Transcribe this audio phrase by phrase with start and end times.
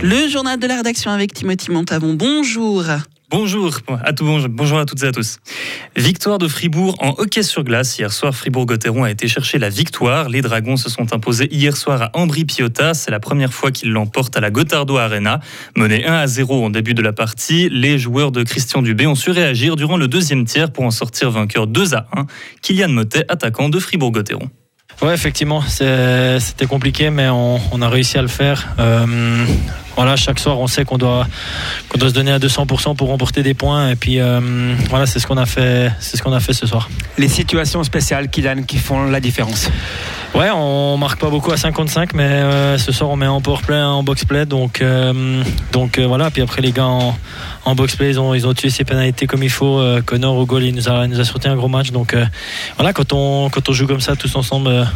[0.00, 2.14] Le journal de la rédaction avec Timothy Montavon.
[2.14, 2.84] Bonjour.
[3.30, 4.12] Bonjour à,
[4.48, 5.38] bonjour à toutes et à tous.
[5.96, 7.98] Victoire de Fribourg en hockey sur glace.
[7.98, 10.28] Hier soir, Fribourg-Gotteron a été chercher la victoire.
[10.28, 12.94] Les Dragons se sont imposés hier soir à Ambry-Piotta.
[12.94, 15.40] C'est la première fois qu'ils l'emportent à la Gotardo Arena.
[15.76, 19.14] Mené 1 à 0 en début de la partie, les joueurs de Christian Dubé ont
[19.14, 22.26] su réagir durant le deuxième tiers pour en sortir vainqueur 2 à 1.
[22.62, 24.48] Kylian Motet, attaquant de Fribourg-Gotteron.
[25.02, 28.68] Ouais, effectivement, c'était compliqué, mais on, a réussi à le faire.
[28.78, 29.44] Euh,
[29.96, 31.26] voilà, chaque soir, on sait qu'on doit,
[31.94, 33.90] doit se donner à 200% pour remporter des points.
[33.90, 34.40] Et puis, euh,
[34.88, 36.88] voilà, c'est ce qu'on a fait, c'est ce qu'on a fait ce soir.
[37.18, 39.68] Les situations spéciales, Kylian, qui font la différence?
[40.34, 43.80] Ouais, on marque pas beaucoup à 55, mais euh, ce soir on met en powerplay,
[43.80, 44.82] en boxplay, donc
[45.72, 46.30] donc voilà.
[46.30, 47.16] Puis après les gars en,
[47.64, 49.80] en boxplay, ils ont ils ont tué ses pénalités comme il faut.
[50.04, 52.16] Connor au goal, il nous a nous a sorti un gros match, donc
[52.76, 54.88] voilà, quand on quand on joue comme ça tous ensemble,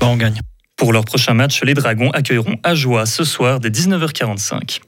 [0.00, 0.40] bah, on gagne.
[0.76, 4.80] Pour leur prochain match, les Dragons accueilleront Ajoie ce soir dès 19h45.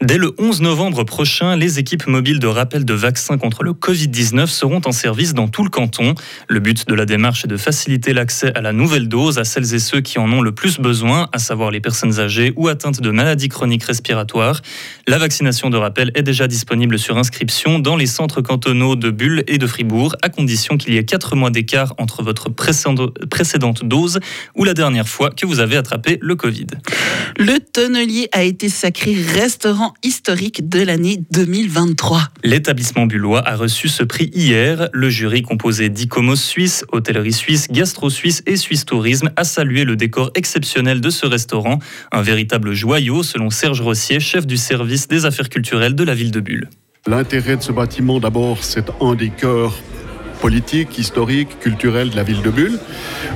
[0.00, 4.46] Dès le 11 novembre prochain, les équipes mobiles de rappel de vaccins contre le Covid-19
[4.46, 6.14] seront en service dans tout le canton.
[6.48, 9.74] Le but de la démarche est de faciliter l'accès à la nouvelle dose à celles
[9.74, 13.00] et ceux qui en ont le plus besoin, à savoir les personnes âgées ou atteintes
[13.00, 14.60] de maladies chroniques respiratoires.
[15.06, 19.44] La vaccination de rappel est déjà disponible sur inscription dans les centres cantonaux de Bulle
[19.46, 24.20] et de Fribourg, à condition qu'il y ait 4 mois d'écart entre votre précédente dose
[24.54, 26.66] ou la dernière fois que vous avez attrapé le Covid.
[27.38, 29.14] Le tonnelier a été sacré
[29.52, 32.22] restaurant historique de l'année 2023.
[32.42, 34.88] L'établissement bullois a reçu ce prix hier.
[34.94, 39.94] Le jury composé d'Icomos Suisse, Hôtellerie Suisse, Gastro Suisse et Suisse Tourisme a salué le
[39.94, 41.80] décor exceptionnel de ce restaurant,
[42.12, 46.30] un véritable joyau selon Serge Rossier, chef du service des affaires culturelles de la ville
[46.30, 46.70] de Bulle.
[47.06, 49.74] L'intérêt de ce bâtiment, d'abord, c'est un des cœurs
[50.42, 52.78] politique, historique, culturel de la ville de Bulle.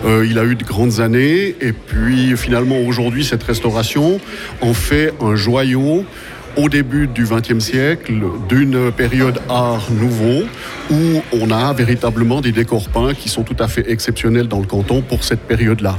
[0.05, 4.21] Euh, il a eu de grandes années et puis finalement aujourd'hui cette restauration
[4.61, 6.05] en fait un joyau
[6.57, 8.15] au début du XXe siècle
[8.49, 10.47] d'une période art nouveau
[10.91, 14.67] où on a véritablement des décors peints qui sont tout à fait exceptionnels dans le
[14.67, 15.97] canton pour cette période-là.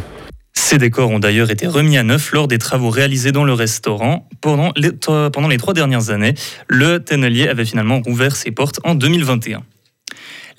[0.53, 4.27] Ces décors ont d'ailleurs été remis à neuf lors des travaux réalisés dans le restaurant.
[4.41, 6.33] Pendant les, les trois dernières années,
[6.67, 9.61] le Tennelier avait finalement rouvert ses portes en 2021.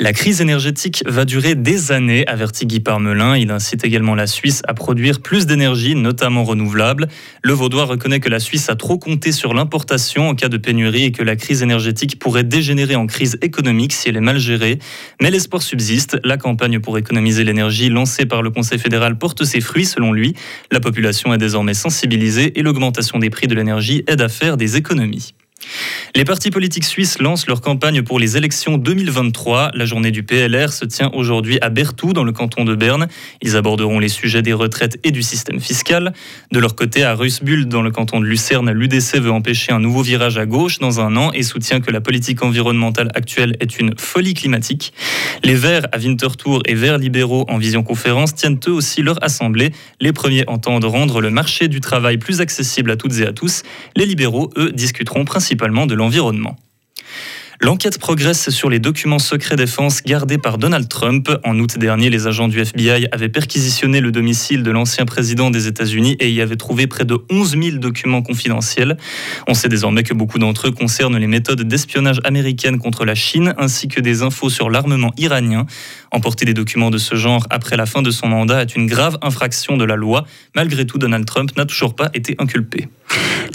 [0.01, 3.37] La crise énergétique va durer des années, avertit Guy Parmelin.
[3.37, 7.09] Il incite également la Suisse à produire plus d'énergie, notamment renouvelable.
[7.43, 11.07] Le Vaudois reconnaît que la Suisse a trop compté sur l'importation en cas de pénurie
[11.07, 14.79] et que la crise énergétique pourrait dégénérer en crise économique si elle est mal gérée.
[15.21, 16.21] Mais l'espoir subsiste.
[16.23, 20.35] La campagne pour économiser l'énergie lancée par le Conseil fédéral porte ses fruits, selon lui.
[20.71, 24.77] La population est désormais sensibilisée et l'augmentation des prix de l'énergie aide à faire des
[24.77, 25.35] économies.
[26.15, 29.73] Les partis politiques suisses lancent leur campagne pour les élections 2023.
[29.75, 33.09] La journée du PLR se tient aujourd'hui à Berthoud, dans le canton de Berne.
[33.43, 36.13] Ils aborderont les sujets des retraites et du système fiscal.
[36.51, 40.03] De leur côté, à Ruisbull, dans le canton de Lucerne, l'UDC veut empêcher un nouveau
[40.03, 43.95] virage à gauche dans un an et soutient que la politique environnementale actuelle est une
[43.99, 44.93] folie climatique.
[45.45, 49.73] Les Verts à Winterthur et Verts libéraux en vision conférence tiennent eux aussi leur assemblée.
[50.01, 53.63] Les premiers entendent rendre le marché du travail plus accessible à toutes et à tous.
[53.95, 56.57] Les libéraux, eux, discuteront principalement de l'environnement.
[57.61, 61.29] L'enquête progresse sur les documents secrets défense gardés par Donald Trump.
[61.43, 65.67] En août dernier, les agents du FBI avaient perquisitionné le domicile de l'ancien président des
[65.67, 68.97] États-Unis et y avaient trouvé près de 11 000 documents confidentiels.
[69.49, 73.53] On sait désormais que beaucoup d'entre eux concernent les méthodes d'espionnage américaines contre la Chine
[73.59, 75.67] ainsi que des infos sur l'armement iranien.
[76.13, 79.19] Emporter des documents de ce genre après la fin de son mandat est une grave
[79.21, 80.25] infraction de la loi.
[80.55, 82.89] Malgré tout, Donald Trump n'a toujours pas été inculpé.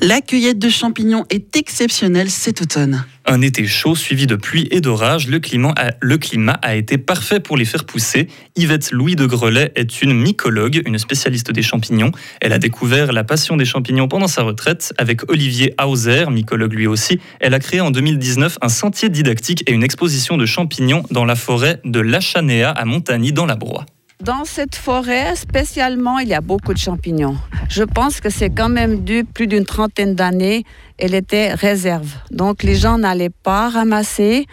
[0.06, 3.06] La cueillette de champignons est exceptionnelle cet automne.
[3.26, 6.98] Un été chaud suivi de pluie et d'orage, le climat, a, le climat a été
[6.98, 8.28] parfait pour les faire pousser.
[8.58, 12.12] Yvette Louis de Grelet est une mycologue, une spécialiste des champignons.
[12.42, 16.86] Elle a découvert la passion des champignons pendant sa retraite avec Olivier Hauser, mycologue lui
[16.86, 17.22] aussi.
[17.40, 21.38] Elle a créé en 2019 un sentier didactique et une exposition de champignons dans la
[21.38, 23.86] forêt de Lachanéa à Montagny dans la Broye.
[24.24, 27.36] Dans cette forêt, spécialement, il y a beaucoup de champignons.
[27.68, 30.64] Je pense que c'est quand même dû plus d'une trentaine d'années,
[30.98, 32.08] elle était réserve.
[32.32, 34.46] Donc les gens n'allaient pas ramasser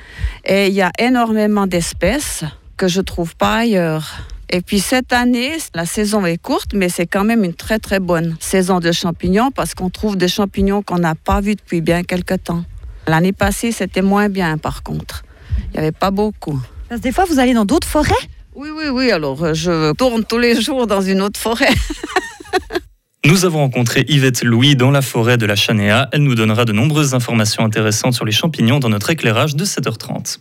[0.44, 2.42] et il y a énormément d'espèces
[2.76, 4.26] que je trouve pas ailleurs.
[4.48, 8.00] Et puis cette année, la saison est courte, mais c'est quand même une très très
[8.00, 12.02] bonne saison de champignons parce qu'on trouve des champignons qu'on n'a pas vus depuis bien
[12.02, 12.64] quelque temps.
[13.06, 15.22] L'année passée, c'était moins bien par contre.
[15.68, 16.60] Il n'y avait pas beaucoup.
[16.88, 18.26] Parce que des fois, vous allez dans d'autres forêts?
[18.54, 19.10] Oui, oui, oui.
[19.10, 21.72] Alors, euh, je tourne tous les jours dans une autre forêt.
[23.24, 26.08] Nous avons rencontré Yvette Louis dans la forêt de la Chanéa.
[26.12, 30.38] Elle nous donnera de nombreuses informations intéressantes sur les champignons dans notre éclairage de 7h30.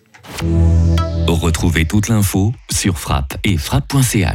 [1.28, 4.26] Retrouvez toute l'info sur frappe et frappe.ch.